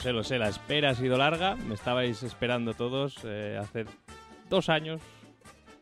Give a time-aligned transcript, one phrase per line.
[0.00, 1.56] sé, lo sé, la espera ha sido larga.
[1.56, 3.84] Me estabais esperando todos eh, hace
[4.48, 5.00] dos años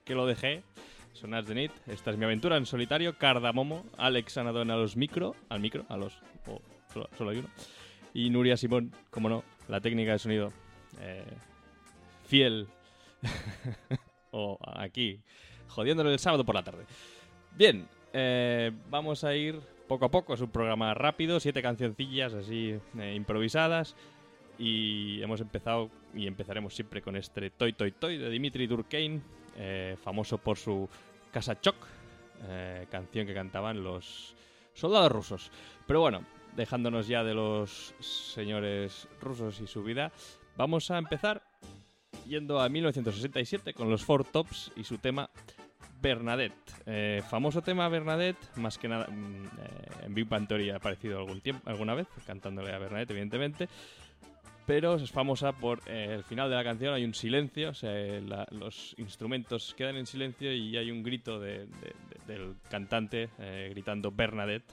[0.04, 0.64] que lo dejé.
[1.12, 3.16] Sonas de Nit, esta es mi aventura en solitario.
[3.16, 6.20] Cardamomo, Alex Anadón a los micro, al micro, a los.
[6.46, 6.60] o
[6.92, 7.48] solo, solo hay uno.
[8.12, 10.52] Y Nuria Simón, como no, la técnica de sonido.
[11.00, 11.24] eh,
[12.24, 12.68] fiel.
[14.32, 15.20] o aquí,
[15.68, 16.84] jodiéndolo el sábado por la tarde.
[17.56, 20.34] Bien, eh, vamos a ir poco a poco.
[20.34, 23.96] Es un programa rápido, siete cancioncillas así eh, improvisadas.
[24.58, 29.20] Y hemos empezado y empezaremos siempre con este Toy Toy Toy de Dimitri Durkheim,
[29.56, 30.88] eh, famoso por su
[31.32, 31.76] Casa Choc,
[32.48, 34.34] eh, canción que cantaban los
[34.74, 35.50] soldados rusos.
[35.86, 36.24] Pero bueno,
[36.56, 40.12] dejándonos ya de los señores rusos y su vida,
[40.56, 41.42] vamos a empezar
[42.26, 45.30] yendo a 1967 con los Four Tops y su tema
[46.00, 46.72] Bernadette.
[46.86, 51.40] Eh, famoso tema Bernadette, más que nada mm, en Big Bang Theory ha aparecido algún
[51.40, 53.68] tiempo, alguna vez, cantándole a Bernadette, evidentemente.
[54.68, 57.90] Pero es famosa por eh, el final de la canción hay un silencio, o sea,
[58.20, 61.94] la- los instrumentos quedan en silencio y hay un grito de- de-
[62.26, 64.70] de- del cantante eh, gritando Bernadette,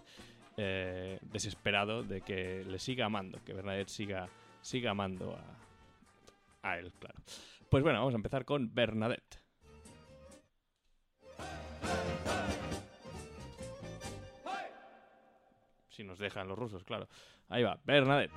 [0.57, 4.27] eh, desesperado de que le siga amando, que Bernadette siga,
[4.61, 5.33] siga amando
[6.61, 7.15] a, a él, claro.
[7.69, 9.39] Pues bueno, vamos a empezar con Bernadette.
[15.89, 17.07] Si nos dejan los rusos, claro.
[17.49, 18.33] Ahí va, Bernadette.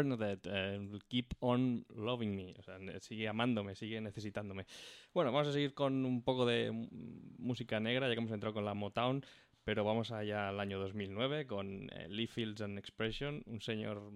[0.00, 2.54] Bernadette, eh, Keep on Loving Me.
[2.58, 4.66] O sea, sigue amándome, sigue necesitándome.
[5.12, 6.70] Bueno, vamos a seguir con un poco de
[7.38, 9.24] música negra, ya que hemos entrado con la Motown,
[9.64, 14.10] pero vamos allá al año 2009 con eh, Lee Fields and Expression, un señor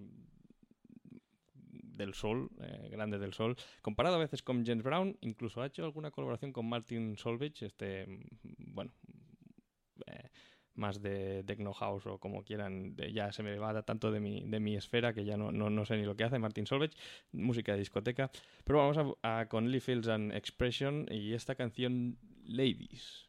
[1.61, 5.85] del sol, eh, grande del sol, comparado a veces con James Brown, incluso ha hecho
[5.85, 8.91] alguna colaboración con Martin Solveig, este, mm, bueno,
[10.07, 10.29] eh,
[10.75, 12.95] más de techno house o como quieran.
[13.13, 15.85] Ya se me va tanto de mi, de mi esfera que ya no, no, no
[15.85, 16.91] sé ni lo que hace Martin Solveig,
[17.31, 18.31] música de discoteca.
[18.63, 23.24] Pero vamos a, con Lee Fields and Expression y esta canción Ladies.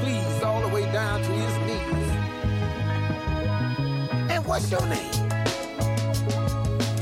[0.00, 2.10] please, all the way down to his knees.
[4.30, 5.12] And what's your name?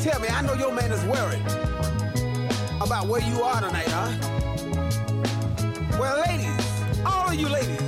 [0.03, 1.43] Tell me, I know your man is worried
[2.81, 4.13] about where you are tonight, huh?
[5.99, 7.88] Well, ladies, all of you ladies.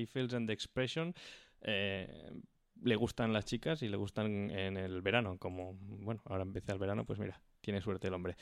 [0.00, 1.14] Lee Fields and the Expression,
[1.60, 2.32] eh,
[2.82, 5.36] le gustan las chicas y le gustan en el verano.
[5.38, 8.36] Como, bueno, ahora empieza el verano, pues mira, tiene suerte el hombre.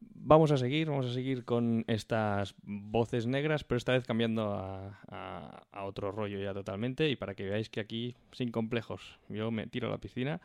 [0.00, 5.66] Vamos a seguir, vamos a seguir con estas voces negras, pero esta vez cambiando a,
[5.84, 9.88] otro rollo ya totalmente y para que veáis que aquí, sin complejos, yo me tiro
[9.88, 10.40] a la piscina,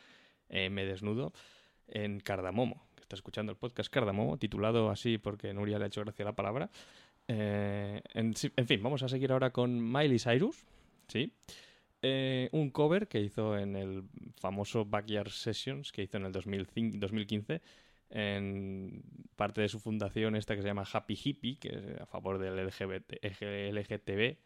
[0.49, 1.33] eh, me desnudo
[1.87, 6.23] en Cardamomo, está escuchando el podcast Cardamomo, titulado así porque Nuria le ha hecho gracia
[6.23, 6.69] la palabra,
[7.33, 10.65] eh, en, fin, vamos a seguir ahora con Miley Cyrus,
[11.07, 11.31] ¿sí?
[12.01, 14.03] Eh, un cover que hizo en el
[14.35, 17.61] famoso Backyard Sessions que hizo en el 2005, 2015
[18.09, 19.01] en
[19.37, 22.57] parte de su fundación esta que se llama Happy Hippie, que es a favor del
[22.65, 24.37] LGBT, LGTB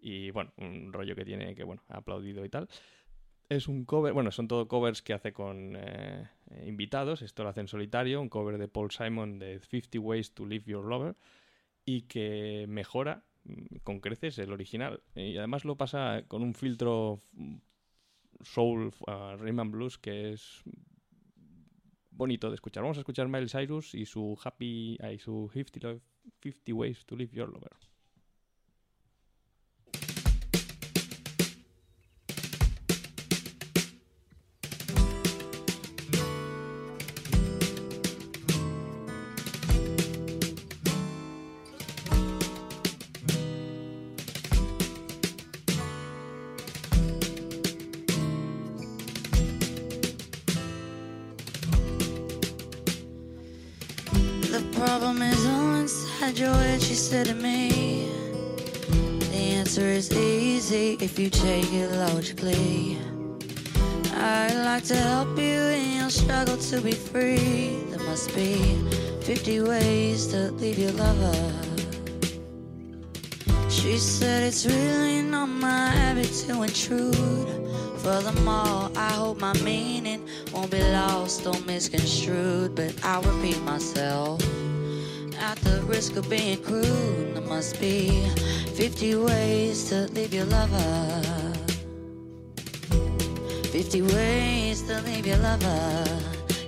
[0.00, 2.68] y bueno, un rollo que tiene que bueno, aplaudido y tal.
[3.48, 6.28] Es un cover, bueno, son todo covers que hace con eh,
[6.66, 10.44] invitados, esto lo hace en solitario, un cover de Paul Simon de 50 Ways to
[10.46, 11.14] Live Your Lover
[11.88, 15.02] y que mejora mm, con creces el original.
[15.14, 17.56] Y además lo pasa con un filtro mm,
[18.42, 20.62] soul, uh, rhythm and blues, que es
[22.10, 22.82] bonito de escuchar.
[22.82, 26.00] Vamos a escuchar Miley Cyrus y su Happy, y su 50, Lo-
[26.42, 27.72] 50 Ways to Live Your Lover.
[61.18, 62.96] You take it logically.
[64.14, 67.80] I'd like to help you in your struggle to be free.
[67.90, 68.78] There must be
[69.22, 71.52] 50 ways to leave your lover.
[73.68, 77.48] She said it's really not my habit to intrude.
[77.98, 82.76] Furthermore, I hope my meaning won't be lost or misconstrued.
[82.76, 84.40] But I'll repeat myself.
[85.48, 88.10] At the risk of being crude, there must be
[88.76, 91.22] 50 ways to leave your lover.
[93.72, 96.04] 50 ways to leave your lover.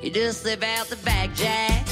[0.01, 1.87] You just slip out the back, Jack.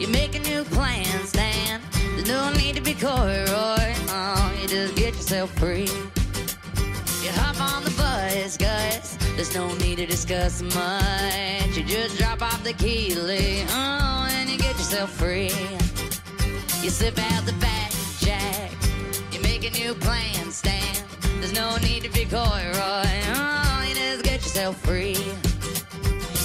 [0.00, 1.80] You make a new plan, Stan.
[2.16, 3.94] There's no need to be coy, Roy.
[4.08, 5.86] Oh, you just get yourself free.
[7.22, 9.16] You hop on the bus, Gus.
[9.36, 11.76] There's no need to discuss much.
[11.76, 13.62] You just drop off the key, Lee.
[13.68, 15.50] Oh, and you get yourself free.
[16.82, 18.72] You slip out the back, Jack.
[19.30, 20.96] You make a new plan, Stan.
[21.38, 23.12] There's no need to be coy, Roy.
[23.36, 25.16] Oh, you just get yourself free.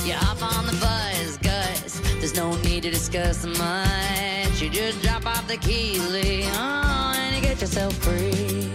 [0.06, 2.00] You hop on the bus, Gus.
[2.20, 4.62] There's no need to discuss much.
[4.62, 6.44] You just drop off the key, Lee.
[6.54, 8.72] Oh, and you get yourself free.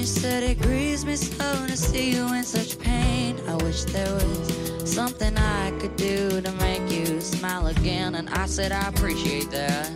[0.00, 3.38] She said it grieves me so to see you in such pain.
[3.46, 8.14] I wish there was something I could do to make you smile again.
[8.14, 9.90] And I said I appreciate that.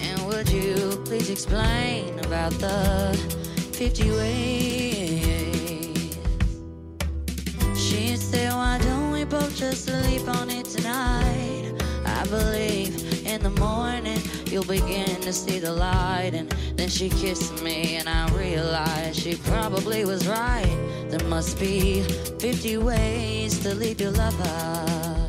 [0.00, 3.14] And would you please explain about the
[3.74, 6.16] 50 ways?
[7.76, 11.74] She said, why don't we both just sleep on it tonight?
[12.06, 14.22] I believe in the morning
[14.52, 16.32] you'll begin to see the light.
[16.34, 20.76] And then she kissed me, and I realized she probably was right.
[21.08, 25.28] There must be 50 ways to leave your lover.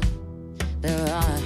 [0.82, 1.38] There are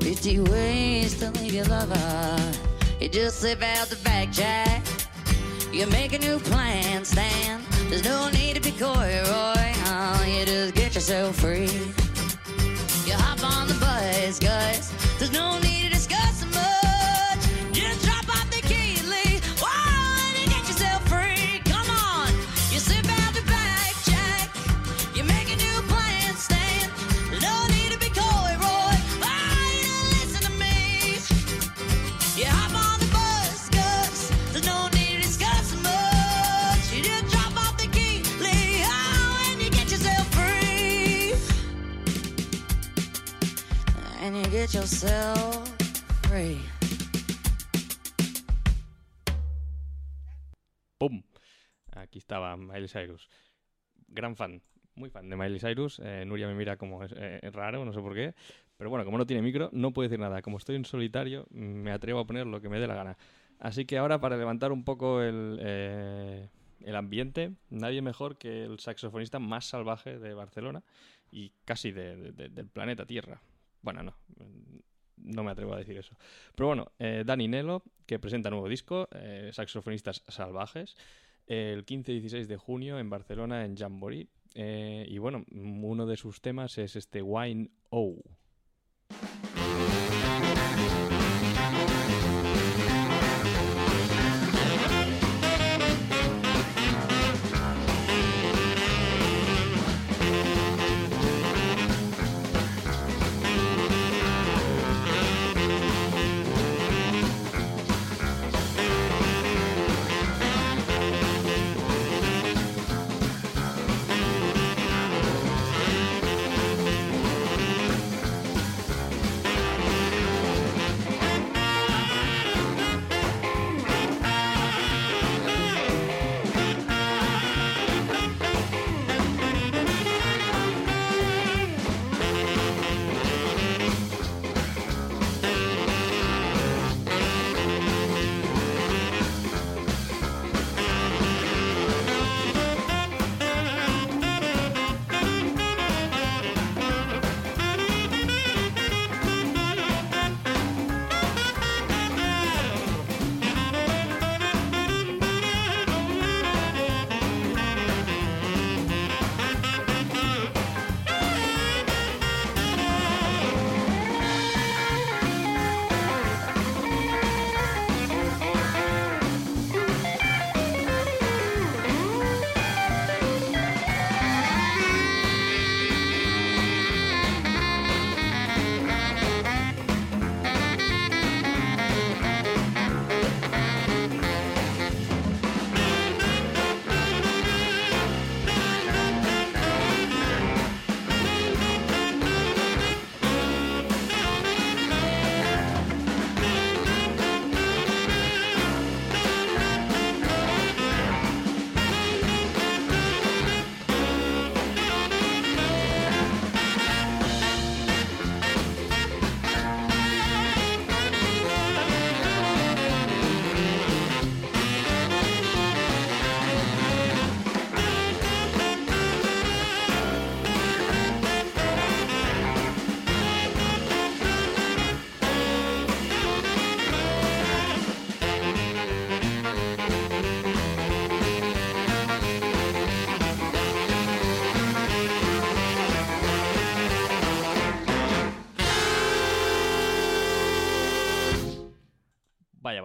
[0.00, 2.52] 50 ways to leave your lover.
[3.00, 4.82] You just slip out the back, Jack.
[5.72, 7.62] You make a new plan, Stan.
[7.88, 9.72] There's no need to be coy, Roy.
[9.86, 11.70] Oh, you just get yourself free.
[13.06, 14.92] You hop on the bus, Gus.
[15.18, 15.79] There's no need
[50.98, 51.22] ¡Pum!
[51.92, 53.28] Aquí estaba Miley Cyrus.
[54.08, 54.60] Gran fan,
[54.94, 56.00] muy fan de Miley Cyrus.
[56.04, 58.34] Eh, Nuria me mira como es, eh, es raro, no sé por qué.
[58.76, 60.42] Pero bueno, como no tiene micro, no puede decir nada.
[60.42, 63.16] Como estoy en solitario, me atrevo a poner lo que me dé la gana.
[63.58, 66.48] Así que ahora, para levantar un poco el, eh,
[66.80, 70.82] el ambiente, nadie mejor que el saxofonista más salvaje de Barcelona
[71.30, 73.40] y casi de- de- de- del planeta Tierra.
[73.82, 74.14] Bueno, no,
[75.16, 76.16] no me atrevo a decir eso.
[76.54, 80.96] Pero bueno, eh, Dani Nelo, que presenta nuevo disco, eh, Saxofonistas Salvajes,
[81.46, 84.28] el 15 y 16 de junio en Barcelona, en Jamboree.
[84.54, 88.16] Eh, y bueno, uno de sus temas es este Wine O.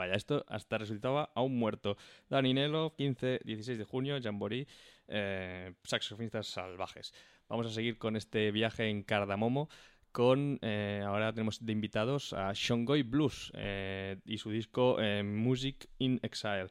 [0.05, 1.97] Vaya, esto hasta resultaba aún muerto.
[2.29, 4.67] Dani Nelo, 15, 16 de junio, Jamboree,
[5.07, 7.11] eh, saxofonistas salvajes.
[7.49, 9.67] Vamos a seguir con este viaje en Cardamomo
[10.11, 15.89] con, eh, ahora tenemos de invitados a Shongoy Blues eh, y su disco eh, Music
[15.97, 16.67] in Exile.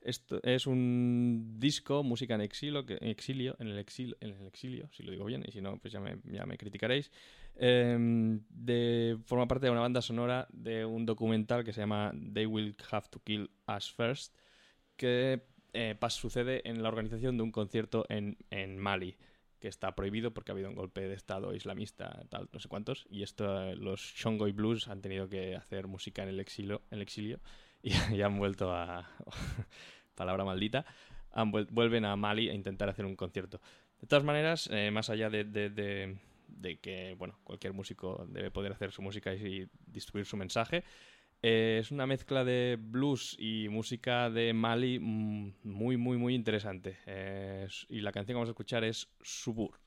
[0.00, 4.46] Esto es un disco, música en exilio, que, en exilio, en el exilio, en el
[4.46, 7.10] exilio, si lo digo bien, y si no, pues ya me, ya me criticaréis.
[7.58, 12.46] Eh, de, forma parte de una banda sonora de un documental que se llama They
[12.46, 14.34] Will Have to Kill Us First,
[14.96, 15.42] que
[15.72, 19.16] eh, sucede en la organización de un concierto en, en Mali,
[19.58, 23.06] que está prohibido porque ha habido un golpe de estado islamista, tal, no sé cuántos,
[23.10, 27.40] y esto los Shongoy Blues han tenido que hacer música en el exilio, el exilio
[27.82, 29.08] y, y han vuelto a
[30.14, 30.84] palabra maldita,
[31.32, 33.60] han vuel- vuelven a Mali a intentar hacer un concierto.
[34.00, 35.44] De todas maneras, eh, más allá de-
[36.48, 40.84] de que bueno, cualquier músico debe poder hacer su música y, distribuir su mensaje,
[41.42, 46.98] eh, es una mezcla de blues y música de Mali mm, muy, muy, muy interesante.
[47.06, 49.78] Eh, y la canción que vamos a escuchar es Subur.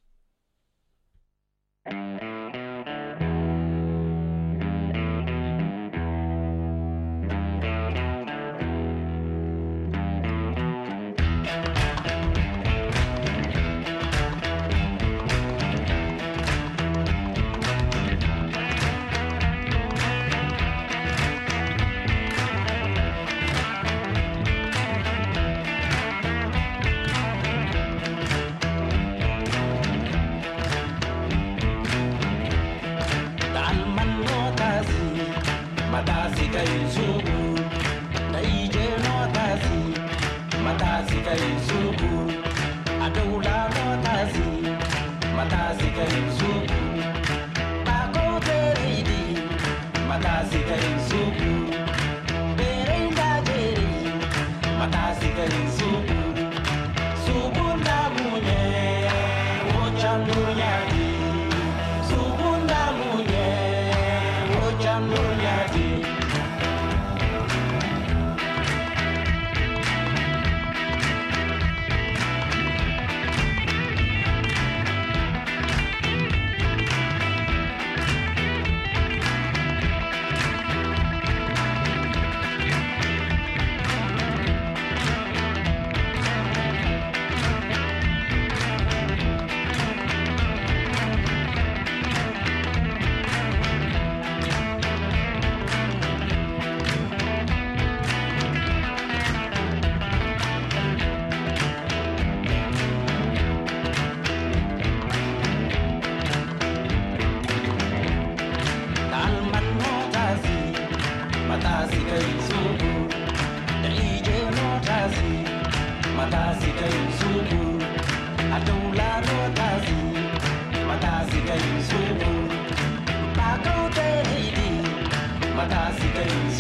[126.28, 126.59] things.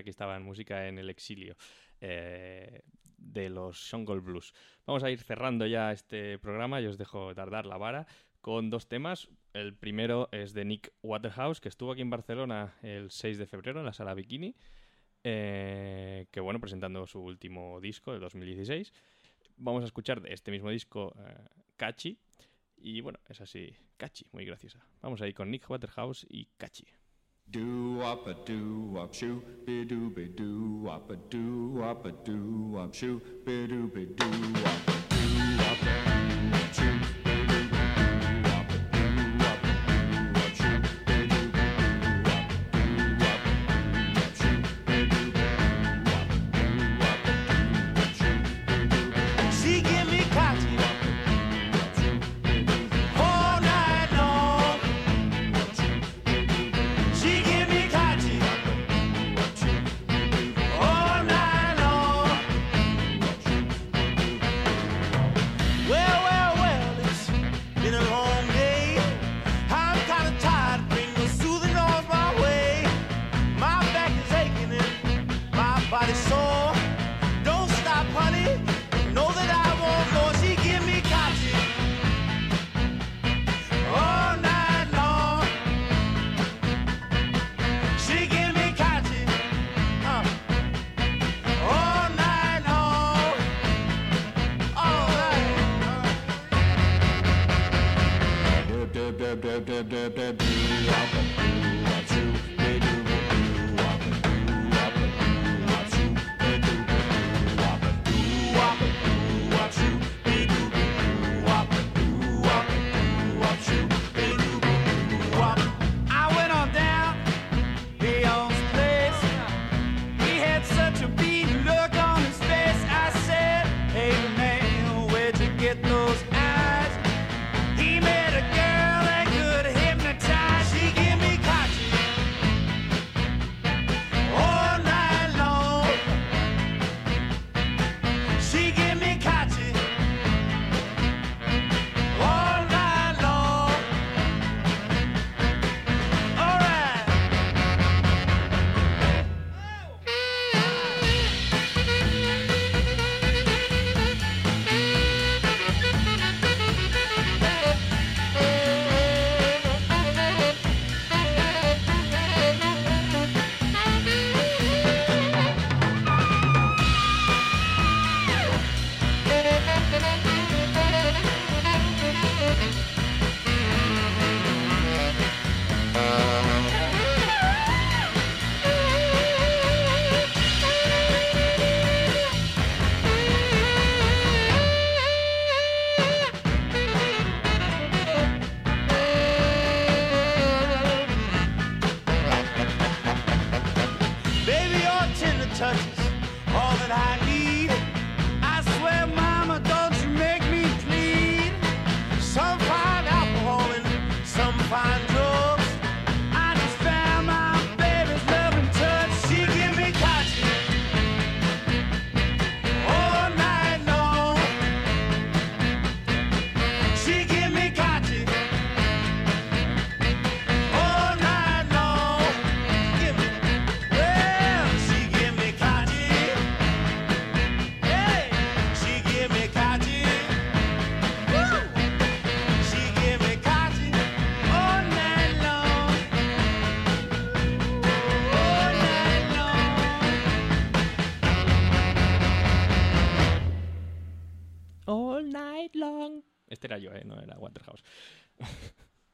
[0.00, 1.56] Aquí estaba en música en el exilio
[2.00, 2.82] eh,
[3.16, 4.52] de los Shongold Blues.
[4.86, 8.06] Vamos a ir cerrando ya este programa y os dejo tardar la vara
[8.40, 9.28] con dos temas.
[9.52, 13.80] El primero es de Nick Waterhouse, que estuvo aquí en Barcelona el 6 de febrero
[13.80, 14.54] en la sala Bikini,
[15.24, 18.92] eh, que bueno, presentando su último disco de 2016.
[19.56, 21.34] Vamos a escuchar de este mismo disco eh,
[21.76, 22.18] Catchy.
[22.76, 24.80] Y bueno, es así, Catchy, muy graciosa.
[25.02, 26.86] Vamos ahí con Nick Waterhouse y Catchy.
[27.52, 32.12] Do up a do up shoe, be do be do up a do up a
[32.12, 34.24] do up shoe, be do be do
[34.64, 37.19] up a do up a do up shoe.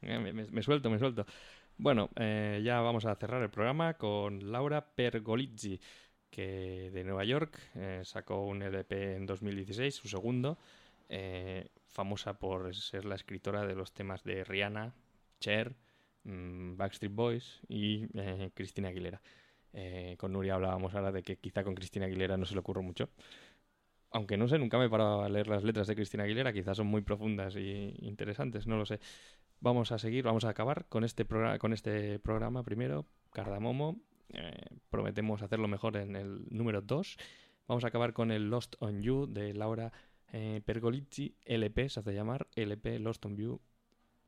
[0.07, 1.25] Me, me- suelto, me suelto.
[1.77, 5.79] Bueno, eh, ya vamos a cerrar el programa con Laura Pergolizzi,
[6.29, 10.57] que de Nueva York eh, sacó un LP en 2016, su segundo,
[11.09, 14.93] eh, famosa por ser la escritora de los temas de Rihanna,
[15.39, 15.75] Cher,
[16.23, 19.21] mm, Backstreet Boys y eh, Cristina Aguilera.
[19.73, 22.81] Eh, con Nuria hablábamos ahora de que quizá con Cristina Aguilera no se le ocurre
[22.81, 23.09] mucho.
[24.11, 26.77] Aunque no sé, nunca me he parado a leer las letras de Cristina Aguilera, quizás
[26.77, 28.99] son muy profundas y interesantes, no lo sé.
[29.59, 33.97] Vamos a seguir, vamos a acabar con este, con este programa primero, Cardamomo.
[34.29, 34.51] Eh,
[34.89, 37.17] prometemos hacerlo mejor en el número 2.
[37.67, 39.91] Vamos a acabar con el Lost on You de Laura
[40.31, 43.59] eh, Pergolizzi, LP, se hace llamar LP Lost on You.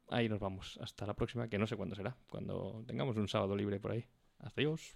[0.09, 0.79] Ahí nos vamos.
[0.81, 4.05] Hasta la próxima, que no sé cuándo será, cuando tengamos un sábado libre por ahí.
[4.39, 4.95] Adiós.